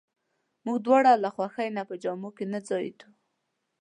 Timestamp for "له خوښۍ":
1.23-1.69